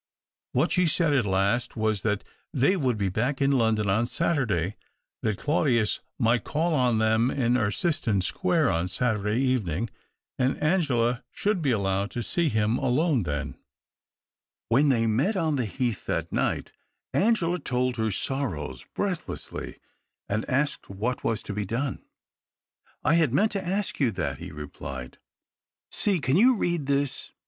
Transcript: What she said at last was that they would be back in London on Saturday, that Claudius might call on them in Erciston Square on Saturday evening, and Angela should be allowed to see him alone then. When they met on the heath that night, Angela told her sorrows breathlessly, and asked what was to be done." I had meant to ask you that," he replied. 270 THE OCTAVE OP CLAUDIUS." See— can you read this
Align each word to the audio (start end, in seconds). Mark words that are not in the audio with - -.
What 0.53 0.71
she 0.71 0.87
said 0.87 1.13
at 1.13 1.27
last 1.27 1.77
was 1.77 2.01
that 2.01 2.23
they 2.51 2.75
would 2.75 2.97
be 2.97 3.09
back 3.09 3.39
in 3.39 3.51
London 3.51 3.87
on 3.87 4.07
Saturday, 4.07 4.75
that 5.21 5.37
Claudius 5.37 5.99
might 6.17 6.43
call 6.43 6.73
on 6.73 6.97
them 6.97 7.29
in 7.29 7.55
Erciston 7.55 8.23
Square 8.23 8.71
on 8.71 8.87
Saturday 8.87 9.39
evening, 9.39 9.91
and 10.39 10.57
Angela 10.57 11.23
should 11.29 11.61
be 11.61 11.69
allowed 11.69 12.09
to 12.09 12.23
see 12.23 12.49
him 12.49 12.79
alone 12.79 13.21
then. 13.21 13.59
When 14.69 14.89
they 14.89 15.05
met 15.05 15.37
on 15.37 15.55
the 15.55 15.67
heath 15.67 16.07
that 16.07 16.31
night, 16.33 16.71
Angela 17.13 17.59
told 17.59 17.97
her 17.97 18.09
sorrows 18.09 18.87
breathlessly, 18.95 19.77
and 20.27 20.49
asked 20.49 20.89
what 20.89 21.23
was 21.23 21.43
to 21.43 21.53
be 21.53 21.63
done." 21.65 22.03
I 23.05 23.13
had 23.13 23.31
meant 23.35 23.51
to 23.51 23.63
ask 23.63 23.99
you 23.99 24.09
that," 24.13 24.39
he 24.39 24.51
replied. 24.51 25.19
270 25.91 25.91
THE 25.91 25.91
OCTAVE 25.91 25.91
OP 25.91 25.91
CLAUDIUS." 25.91 25.91
See— 25.91 26.19
can 26.21 26.37
you 26.37 26.55
read 26.55 26.85
this 26.87 27.31